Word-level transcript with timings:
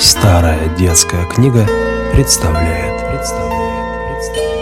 Старая 0.00 0.76
детская 0.76 1.28
книга 1.28 1.66
представляет. 2.12 3.02
представляет, 3.10 4.14
представляет. 4.14 4.58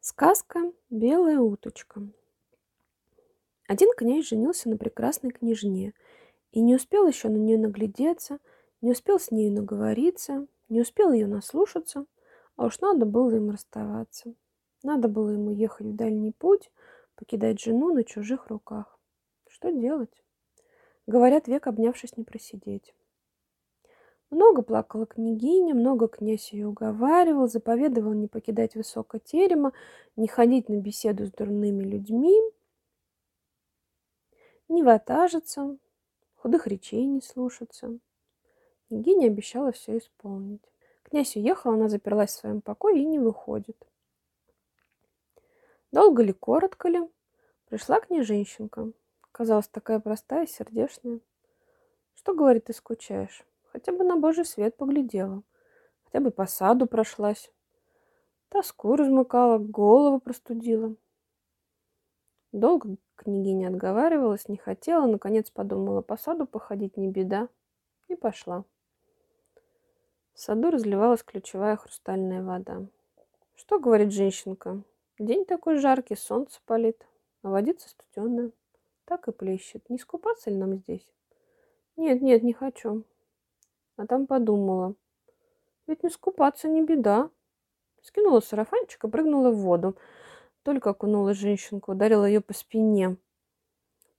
Сказка 0.00 0.72
«Белая 0.90 1.38
уточка». 1.38 2.02
Один 3.68 3.90
князь 3.96 4.26
женился 4.26 4.68
на 4.68 4.76
прекрасной 4.76 5.30
княжне 5.30 5.94
и 6.50 6.60
не 6.60 6.74
успел 6.74 7.06
еще 7.06 7.28
на 7.28 7.36
нее 7.36 7.56
наглядеться, 7.56 8.40
не 8.80 8.90
успел 8.90 9.20
с 9.20 9.30
нею 9.30 9.52
наговориться, 9.52 10.48
не 10.68 10.80
успел 10.80 11.12
ее 11.12 11.28
наслушаться, 11.28 12.04
а 12.56 12.64
уж 12.64 12.80
надо 12.80 13.06
было 13.06 13.30
им 13.36 13.50
расставаться. 13.50 14.34
Надо 14.82 15.06
было 15.06 15.30
ему 15.30 15.52
ехать 15.52 15.86
в 15.86 15.94
дальний 15.94 16.32
путь, 16.32 16.72
покидать 17.14 17.60
жену 17.60 17.94
на 17.94 18.02
чужих 18.02 18.48
руках. 18.48 18.96
Что 19.60 19.72
делать? 19.72 20.22
Говорят, 21.06 21.46
век 21.46 21.66
обнявшись 21.66 22.16
не 22.16 22.24
просидеть. 22.24 22.94
Много 24.30 24.62
плакала 24.62 25.04
княгиня, 25.04 25.74
много 25.74 26.08
князь 26.08 26.54
ее 26.54 26.68
уговаривал, 26.68 27.46
заповедовал 27.46 28.14
не 28.14 28.26
покидать 28.26 28.74
высоко 28.74 29.18
терема, 29.18 29.74
не 30.16 30.28
ходить 30.28 30.70
на 30.70 30.80
беседу 30.80 31.26
с 31.26 31.30
дурными 31.32 31.82
людьми, 31.82 32.34
не 34.68 34.82
ватажиться, 34.82 35.76
худых 36.36 36.66
речей 36.66 37.04
не 37.04 37.20
слушаться. 37.20 37.98
Княгиня 38.88 39.26
обещала 39.26 39.72
все 39.72 39.98
исполнить. 39.98 40.64
Князь 41.02 41.36
уехал, 41.36 41.72
она 41.72 41.90
заперлась 41.90 42.30
в 42.30 42.38
своем 42.38 42.62
покое 42.62 43.02
и 43.02 43.04
не 43.04 43.18
выходит. 43.18 43.76
Долго 45.92 46.22
ли, 46.22 46.32
коротко 46.32 46.88
ли, 46.88 47.00
пришла 47.66 48.00
к 48.00 48.08
ней 48.08 48.22
женщинка. 48.22 48.90
Казалась 49.32 49.68
такая 49.68 50.00
простая, 50.00 50.46
сердечная. 50.46 51.20
Что, 52.14 52.34
говорит, 52.34 52.64
ты 52.64 52.72
скучаешь? 52.72 53.44
Хотя 53.72 53.92
бы 53.92 54.04
на 54.04 54.16
божий 54.16 54.44
свет 54.44 54.76
поглядела. 54.76 55.42
Хотя 56.04 56.20
бы 56.20 56.30
по 56.30 56.46
саду 56.46 56.86
прошлась. 56.86 57.50
Тоску 58.48 58.96
размыкала, 58.96 59.58
голову 59.58 60.18
простудила. 60.18 60.96
Долго 62.52 62.96
княгиня 63.14 63.68
отговаривалась, 63.68 64.48
не 64.48 64.56
хотела, 64.56 65.06
наконец 65.06 65.50
подумала, 65.50 66.02
по 66.02 66.16
саду 66.16 66.46
походить 66.46 66.96
не 66.96 67.08
беда, 67.08 67.48
и 68.08 68.16
пошла. 68.16 68.64
В 70.32 70.40
саду 70.40 70.70
разливалась 70.70 71.22
ключевая 71.22 71.76
хрустальная 71.76 72.42
вода. 72.42 72.86
Что 73.54 73.78
говорит 73.78 74.12
женщинка? 74.12 74.82
День 75.18 75.44
такой 75.44 75.76
жаркий, 75.76 76.16
солнце 76.16 76.60
палит, 76.64 77.06
а 77.42 77.50
водица 77.50 77.88
студеная. 77.88 78.50
Так 79.10 79.26
и 79.26 79.32
плещет. 79.32 79.90
Не 79.90 79.98
скупаться 79.98 80.50
ли 80.50 80.56
нам 80.56 80.76
здесь? 80.76 81.04
Нет, 81.96 82.22
нет, 82.22 82.44
не 82.44 82.52
хочу. 82.52 83.02
А 83.96 84.06
там 84.06 84.28
подумала. 84.28 84.94
Ведь 85.88 86.04
не 86.04 86.10
скупаться 86.10 86.68
не 86.68 86.84
беда. 86.84 87.28
Скинула 88.02 88.38
сарафанчик 88.38 89.02
и 89.02 89.08
прыгнула 89.08 89.50
в 89.50 89.56
воду. 89.56 89.96
Только 90.62 90.90
окунула 90.90 91.34
женщинку, 91.34 91.90
ударила 91.90 92.24
ее 92.24 92.40
по 92.40 92.54
спине. 92.54 93.16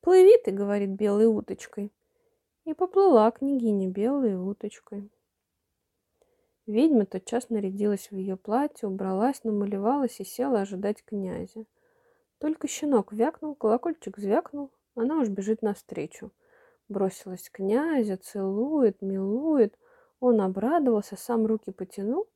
«Плыви 0.02 0.38
ты»,— 0.44 0.52
говорит, 0.52 0.90
белой 0.90 1.28
уточкой. 1.28 1.94
И 2.66 2.74
поплыла 2.74 3.32
княгиня 3.32 3.88
белой 3.88 4.36
уточкой. 4.36 5.10
Ведьма 6.66 7.06
тотчас 7.06 7.50
нарядилась 7.50 8.12
в 8.12 8.16
ее 8.18 8.36
платье, 8.36 8.90
убралась, 8.90 9.46
намалевалась 9.46 10.20
и 10.20 10.26
села 10.26 10.60
ожидать 10.60 11.02
князя. 11.06 11.64
Только 12.40 12.68
щенок 12.68 13.14
вякнул, 13.14 13.56
колокольчик 13.56 14.18
звякнул, 14.18 14.70
она 14.96 15.20
уж 15.20 15.30
бежит 15.30 15.62
навстречу. 15.62 16.32
Бросилась 16.90 17.50
к 17.50 17.54
князя, 17.54 18.18
целует, 18.18 19.02
милует. 19.02 19.78
Он 20.20 20.42
обрадовался, 20.42 21.16
сам 21.16 21.46
руки 21.46 21.72
потянул 21.72 22.28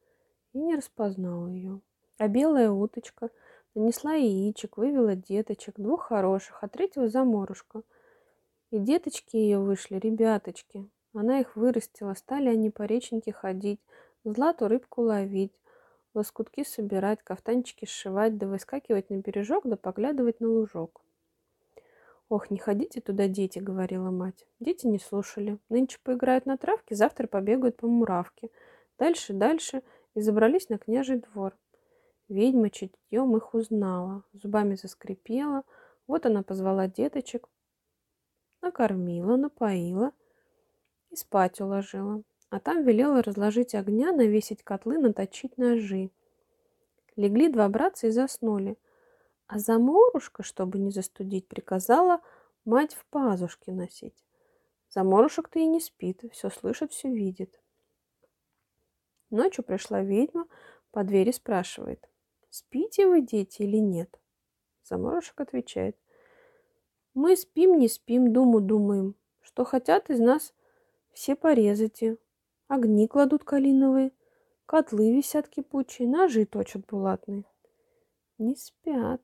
и 0.54 0.60
не 0.60 0.76
распознал 0.76 1.48
ее. 1.48 1.82
А 2.18 2.28
белая 2.28 2.72
уточка 2.72 3.30
нанесла 3.76 4.14
яичек, 4.14 4.78
вывела 4.78 5.16
деточек, 5.16 5.76
двух 5.78 6.04
хороших, 6.04 6.64
а 6.64 6.70
третьего 6.70 7.10
заморушка. 7.10 7.84
И 8.72 8.80
деточки 8.80 9.36
ее 9.36 9.60
вышли, 9.60 9.98
ребяточки. 9.98 10.90
Она 11.14 11.40
их 11.40 11.56
вырастила, 11.56 12.14
стали 12.14 12.50
они 12.50 12.70
по 12.70 12.84
реченьке 12.84 13.32
ходить, 13.32 13.80
злату 14.24 14.68
рыбку 14.68 15.02
ловить, 15.02 15.54
лоскутки 16.14 16.64
собирать, 16.64 17.22
кафтанчики 17.24 17.86
сшивать, 17.86 18.38
да 18.38 18.48
выскакивать 18.48 19.10
на 19.10 19.18
бережок, 19.18 19.66
да 19.66 19.76
поглядывать 19.76 20.40
на 20.40 20.50
лужок. 20.50 21.02
«Ох, 22.28 22.50
не 22.50 22.58
ходите 22.58 23.02
туда, 23.02 23.28
дети»,— 23.28 23.60
говорила 23.60 24.10
мать. 24.10 24.48
Дети 24.60 24.88
не 24.88 25.00
слушали. 25.00 25.60
Нынче 25.70 26.00
поиграют 26.04 26.46
на 26.46 26.58
травке, 26.58 26.96
завтра 26.96 27.28
побегают 27.28 27.78
по 27.78 27.88
муравке. 27.88 28.50
Дальше, 28.98 29.34
дальше 29.34 29.84
и 30.16 30.22
забрались 30.22 30.70
на 30.70 30.78
княжий 30.78 31.18
двор. 31.20 31.56
Ведьма 32.28 32.72
чутьем 32.72 33.38
их 33.38 33.54
узнала, 33.54 34.24
зубами 34.34 34.76
заскрипела. 34.76 35.64
Вот 36.08 36.26
она 36.26 36.42
позвала 36.42 36.88
деточек, 36.88 37.48
накормила, 38.62 39.36
напоила 39.36 40.12
и 41.12 41.16
спать 41.16 41.62
уложила. 41.62 42.24
А 42.50 42.60
там 42.60 42.84
велела 42.84 43.22
разложить 43.22 43.76
огня, 43.76 44.12
навесить 44.12 44.64
котлы, 44.64 44.98
наточить 44.98 45.58
ножи. 45.58 46.10
Легли 47.16 47.50
два 47.50 47.70
братца 47.70 48.08
и 48.08 48.12
заснули. 48.12 48.78
А 49.48 49.60
заморушка, 49.60 50.44
чтобы 50.44 50.80
не 50.80 50.92
застудить, 50.92 51.48
приказала 51.48 52.22
мать 52.64 52.96
в 52.96 53.06
пазушке 53.08 53.72
носить. 53.72 54.26
Заморушек-то 54.90 55.60
и 55.60 55.66
не 55.66 55.80
спит, 55.80 56.24
все 56.32 56.50
слышит, 56.50 56.92
все 56.92 57.10
видит. 57.10 57.62
Ночью 59.30 59.64
пришла 59.64 60.02
ведьма, 60.02 60.48
по 60.92 61.04
двери 61.04 61.32
спрашивает, 61.32 62.10
спите 62.50 63.08
вы, 63.08 63.22
дети, 63.22 63.64
или 63.64 63.78
нет? 63.78 64.20
Заморушек 64.84 65.42
отвечает, 65.42 65.98
мы 67.16 67.38
спим, 67.38 67.80
не 67.80 67.88
спим, 67.88 68.34
думу 68.34 68.60
думаем, 68.60 69.16
что 69.42 69.64
хотят 69.64 70.10
из 70.10 70.20
нас 70.20 70.54
все 71.14 71.38
порезайте. 71.38 72.18
Огни 72.68 73.08
кладут 73.08 73.46
калиновые, 73.46 74.12
котлы 74.66 75.16
висят 75.16 75.48
кипучие, 75.48 76.10
ножи 76.10 76.46
точат 76.46 76.86
булатные. 76.86 77.46
Не 78.38 78.56
спят. 78.56 79.22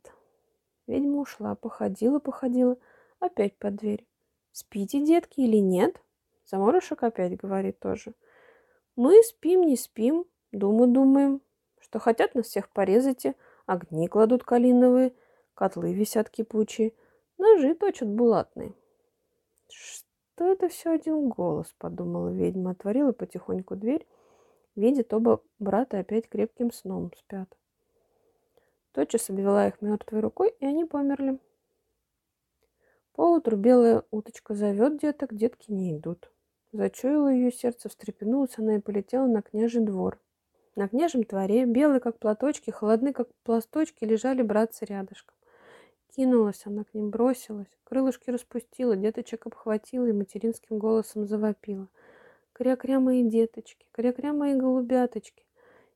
Ведьма 0.88 1.20
ушла, 1.20 1.56
походила, 1.56 2.20
походила, 2.20 2.78
опять 3.20 3.58
под 3.58 3.76
дверь. 3.76 4.08
Спите, 4.52 5.06
детки, 5.06 5.42
или 5.42 5.58
нет? 5.58 6.02
Заморышек 6.46 7.04
опять 7.04 7.36
говорит 7.38 7.80
тоже. 7.80 8.14
Мы 8.96 9.22
спим, 9.24 9.62
не 9.62 9.76
спим, 9.76 10.26
думу 10.52 10.88
думаем, 10.88 11.42
что 11.80 12.00
хотят 12.00 12.36
нас 12.36 12.48
всех 12.48 12.70
порезать, 12.70 13.26
огни 13.66 14.08
кладут 14.08 14.44
калиновые, 14.44 15.14
котлы 15.56 15.94
висят 15.94 16.30
кипучие, 16.30 16.94
ножи 17.38 17.74
точат 17.76 18.10
булатные. 18.10 18.74
Что 19.70 20.52
это 20.52 20.70
все 20.70 20.92
один 20.92 21.30
голос, 21.30 21.74
подумала 21.78 22.30
ведьма, 22.30 22.72
отворила 22.72 23.12
потихоньку 23.12 23.76
дверь, 23.76 24.08
видит 24.76 25.14
оба 25.14 25.42
брата 25.60 26.00
опять 26.00 26.28
крепким 26.28 26.72
сном 26.72 27.12
спят. 27.18 27.58
Тотчас 28.94 29.30
обвела 29.30 29.68
их 29.68 29.82
мертвой 29.82 30.20
рукой, 30.20 30.54
и 30.60 30.66
они 30.66 30.86
померли. 30.86 31.40
Поутру 33.14 33.58
белая 33.58 34.04
уточка 34.12 34.54
зовет 34.54 35.00
деток, 35.00 35.34
детки 35.34 35.72
не 35.72 35.96
идут. 35.96 36.32
Зачуяло 36.74 37.28
ее 37.28 37.52
сердце, 37.52 37.90
встрепенулась 37.90 38.58
она 38.58 38.76
и 38.76 38.80
полетела 38.80 39.28
на 39.28 39.42
княжий 39.42 39.82
двор. 39.82 40.20
На 40.76 40.88
княжем 40.88 41.24
дворе, 41.24 41.66
белые 41.66 42.00
как 42.00 42.18
платочки, 42.18 42.70
холодны 42.70 43.12
как 43.12 43.28
пласточки, 43.44 44.06
лежали 44.06 44.42
братцы 44.42 44.86
рядышком. 44.86 45.36
Кинулась 46.16 46.66
она 46.66 46.86
к 46.86 46.94
ним, 46.94 47.10
бросилась, 47.10 47.68
крылышки 47.84 48.30
распустила, 48.30 48.96
деточек 48.96 49.48
обхватила 49.48 50.06
и 50.06 50.14
материнским 50.14 50.78
голосом 50.78 51.26
завопила. 51.26 51.88
«Кря-кря 52.54 53.00
мои 53.00 53.24
деточки, 53.24 53.86
кря-кря 53.92 54.34
мои 54.34 54.56
голубяточки, 54.56 55.46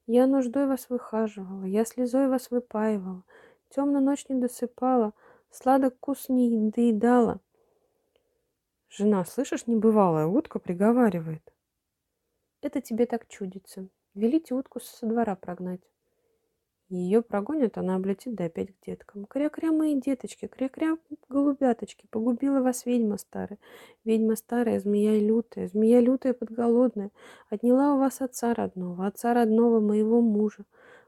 я 0.07 0.27
нуждой 0.27 0.67
вас 0.67 0.89
выхаживала, 0.89 1.63
я 1.65 1.85
слезой 1.85 2.27
вас 2.27 2.51
выпаивала, 2.51 3.23
темную 3.69 4.03
ночь 4.03 4.25
не 4.29 4.39
досыпала, 4.39 5.13
сладок 5.49 5.95
вкус 5.95 6.29
не 6.29 6.71
доедала. 6.71 7.41
Жена, 8.89 9.25
слышишь, 9.25 9.67
небывалая 9.67 10.25
утка 10.25 10.59
приговаривает. 10.59 11.53
Это 12.61 12.81
тебе 12.81 13.05
так 13.05 13.27
чудится. 13.27 13.87
Велите 14.13 14.53
утку 14.53 14.79
со 14.79 15.05
двора 15.05 15.35
прогнать. 15.35 15.81
Ее 16.89 17.23
прогонят, 17.23 17.79
она 17.79 17.95
облетит 17.95 18.35
да 18.35 18.45
опять 18.45 18.69
к 18.69 18.85
деткам. 18.85 19.25
Кря-кря, 19.25 19.71
мои 19.71 19.99
деточки, 19.99 20.45
кря-кря, 20.45 20.97
голубяточки, 21.29 22.05
погубила 22.11 22.61
вас 22.61 22.85
ведьма 22.85 23.17
старая. 23.17 23.57
Ведьма 24.03 24.35
старая, 24.35 24.79
змея 24.79 25.19
лютая, 25.19 25.67
змея 25.67 25.99
лютая 25.99 26.33
подголодная. 26.33 27.09
Отняла 27.49 27.95
у 27.95 27.97
вас 27.97 28.21
отца 28.21 28.53
родного, 28.53 29.07
отца 29.07 29.33
родного 29.33 29.79
моего 29.79 30.21
мужа. 30.21 30.65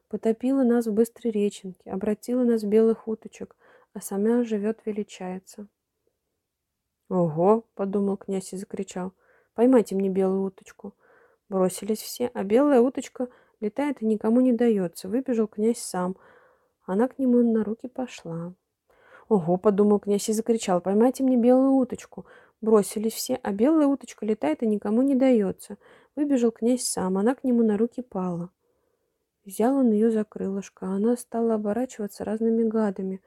Потопила 0.10 0.64
нас 0.64 0.88
в 0.88 0.94
быстрой 0.94 1.32
реченке, 1.32 1.92
обратила 1.92 2.44
нас 2.44 2.64
в 2.64 2.68
белых 2.68 3.08
уточек, 3.08 3.56
а 3.94 4.02
сама 4.02 4.44
живет 4.44 4.80
величается. 4.86 5.68
Ого, 7.10 7.66
подумал 7.76 8.18
князь 8.18 8.52
и 8.54 8.58
закричал. 8.58 9.14
Поймайте 9.54 9.96
мне 9.96 10.10
белую 10.10 10.44
уточку. 10.44 10.94
Бросились 11.50 12.02
все, 12.02 12.32
а 12.34 12.44
белая 12.44 12.82
уточка 12.82 13.30
летает 13.60 14.02
и 14.02 14.06
никому 14.06 14.42
не 14.42 14.54
дается. 14.54 15.08
Выбежал 15.08 15.48
князь 15.48 15.80
сам. 15.80 16.18
Она 16.86 17.08
к 17.08 17.20
нему 17.20 17.42
на 17.42 17.64
руки 17.64 17.88
пошла. 17.88 18.54
Ого, 19.30 19.58
подумал 19.58 20.00
князь 20.00 20.30
и 20.30 20.34
закричал. 20.34 20.82
Поймайте 20.82 21.24
мне 21.24 21.38
белую 21.38 21.74
уточку. 21.74 22.26
Бросились 22.62 23.14
все, 23.14 23.40
а 23.44 23.52
белая 23.52 23.88
уточка 23.88 24.26
летает 24.26 24.64
и 24.64 24.68
никому 24.68 25.02
не 25.02 25.16
дается. 25.16 25.78
Выбежал 26.16 26.52
князь 26.52 26.88
сам, 26.88 27.18
она 27.18 27.36
к 27.36 27.44
нему 27.44 27.64
на 27.64 27.78
руки 27.78 28.02
пала. 28.02 28.50
Взял 29.46 29.78
он 29.78 29.92
ее 29.92 30.12
за 30.12 30.24
крылышко, 30.24 30.88
а 30.88 30.96
она 30.96 31.16
стала 31.16 31.56
оборачиваться 31.56 32.26
разными 32.26 32.64
гадами. 32.68 33.22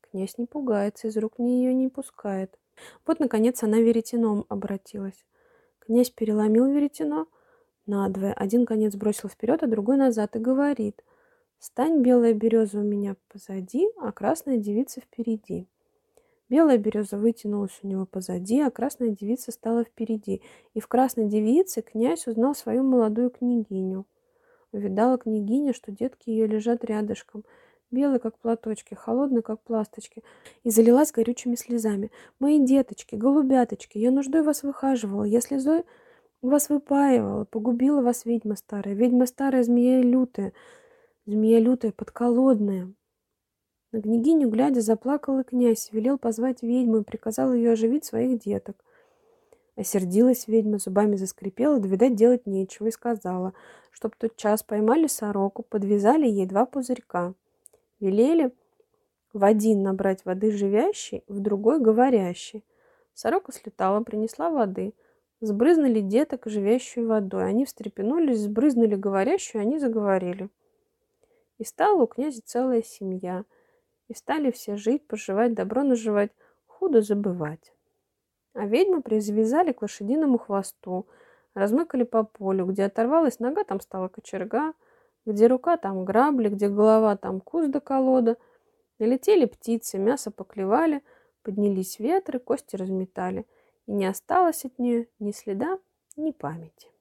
Князь 0.00 0.38
не 0.38 0.46
пугается, 0.46 1.08
из 1.08 1.16
рук 1.16 1.34
ее 1.38 1.74
не 1.74 1.88
пускает. 1.88 2.58
Вот, 3.06 3.20
наконец, 3.20 3.62
она 3.62 3.78
веретеном 3.78 4.46
обратилась. 4.48 5.24
Князь 5.78 6.10
переломил 6.10 6.66
веретено 6.66 7.26
надвое. 7.86 8.32
Один 8.32 8.66
конец 8.66 8.94
бросил 8.94 9.28
вперед, 9.28 9.62
а 9.62 9.66
другой 9.66 9.96
назад 9.96 10.36
и 10.36 10.38
говорит. 10.38 11.02
«Стань, 11.58 12.02
белая 12.02 12.34
береза, 12.34 12.80
у 12.80 12.82
меня 12.82 13.16
позади, 13.28 13.88
а 14.00 14.10
красная 14.12 14.58
девица 14.58 15.00
впереди». 15.00 15.68
Белая 16.48 16.76
береза 16.76 17.16
вытянулась 17.16 17.78
у 17.82 17.86
него 17.86 18.04
позади, 18.04 18.60
а 18.60 18.70
красная 18.70 19.10
девица 19.10 19.52
стала 19.52 19.84
впереди. 19.84 20.42
И 20.74 20.80
в 20.80 20.88
красной 20.88 21.26
девице 21.26 21.80
князь 21.80 22.26
узнал 22.26 22.54
свою 22.54 22.82
молодую 22.82 23.30
княгиню. 23.30 24.06
Увидала 24.72 25.16
княгиня, 25.18 25.72
что 25.72 25.92
детки 25.92 26.30
ее 26.30 26.46
лежат 26.46 26.84
рядышком, 26.84 27.44
белые, 27.90 28.18
как 28.18 28.38
платочки, 28.38 28.94
холодные, 28.94 29.42
как 29.42 29.62
пласточки, 29.62 30.22
и 30.62 30.70
залилась 30.70 31.12
горючими 31.12 31.54
слезами. 31.54 32.10
«Мои 32.38 32.58
деточки, 32.58 33.14
голубяточки, 33.14 33.98
я 33.98 34.10
нуждой 34.10 34.42
вас 34.42 34.62
выхаживала, 34.62 35.24
я 35.24 35.40
слезой 35.40 35.84
вас 36.48 36.68
выпаивала, 36.68 37.44
погубила 37.44 38.02
вас 38.02 38.24
ведьма 38.24 38.56
старая, 38.56 38.94
ведьма 38.94 39.26
старая, 39.26 39.62
змея 39.62 40.02
лютая, 40.02 40.52
змея 41.26 41.60
лютая, 41.60 41.92
подколодная». 41.92 42.92
На 43.92 44.00
княгиню, 44.00 44.48
глядя, 44.48 44.80
заплакал 44.80 45.40
и 45.40 45.44
князь, 45.44 45.90
велел 45.92 46.16
позвать 46.16 46.62
ведьму 46.62 46.98
и 46.98 47.04
приказал 47.04 47.52
ее 47.52 47.72
оживить 47.72 48.06
своих 48.06 48.38
деток. 48.38 48.82
Осердилась 49.76 50.48
ведьма, 50.48 50.78
зубами 50.78 51.16
заскрипела, 51.16 51.78
да, 51.78 51.88
видать, 51.88 52.14
делать 52.14 52.46
нечего, 52.46 52.86
и 52.86 52.90
сказала, 52.90 53.52
чтоб 53.90 54.16
тот 54.16 54.36
час 54.36 54.62
поймали 54.62 55.08
сороку, 55.08 55.62
подвязали 55.62 56.26
ей 56.26 56.46
два 56.46 56.64
пузырька. 56.64 57.34
Велели 58.00 58.52
в 59.34 59.44
один 59.44 59.82
набрать 59.82 60.24
воды 60.24 60.50
живящей, 60.50 61.22
в 61.28 61.40
другой 61.40 61.78
говорящей. 61.78 62.64
Сорока 63.12 63.52
слетала, 63.52 64.02
принесла 64.02 64.48
воды. 64.48 64.94
Сбрызнули 65.42 65.98
деток 65.98 66.46
живящую 66.46 67.08
водой. 67.08 67.46
Они 67.46 67.64
встрепенулись, 67.64 68.38
сбрызнули 68.38 68.94
говорящую, 68.94 69.62
они 69.62 69.80
заговорили. 69.80 70.48
И 71.58 71.64
стала 71.64 72.00
у 72.00 72.06
князя 72.06 72.40
целая 72.44 72.80
семья. 72.84 73.44
И 74.06 74.14
стали 74.14 74.52
все 74.52 74.76
жить, 74.76 75.04
поживать, 75.08 75.54
добро 75.54 75.82
наживать, 75.82 76.30
худо 76.68 77.02
забывать. 77.02 77.72
А 78.54 78.66
ведьмы 78.66 79.02
привязали 79.02 79.72
к 79.72 79.82
лошадиному 79.82 80.38
хвосту, 80.38 81.08
размыкали 81.54 82.04
по 82.04 82.22
полю. 82.22 82.66
Где 82.66 82.84
оторвалась 82.84 83.40
нога, 83.40 83.64
там 83.64 83.80
стала 83.80 84.06
кочерга, 84.06 84.74
где 85.26 85.48
рука, 85.48 85.76
там 85.76 86.04
грабли, 86.04 86.50
где 86.50 86.68
голова, 86.68 87.16
там 87.16 87.40
куст 87.40 87.68
до 87.68 87.80
колода. 87.80 88.36
Налетели 89.00 89.46
птицы, 89.46 89.98
мясо 89.98 90.30
поклевали, 90.30 91.02
поднялись 91.42 91.98
ветры, 91.98 92.38
кости 92.38 92.76
разметали. 92.76 93.44
И 93.86 93.92
не 93.92 94.06
осталось 94.06 94.64
от 94.64 94.78
нее 94.78 95.08
ни 95.18 95.32
следа, 95.32 95.78
ни 96.16 96.30
памяти. 96.30 96.91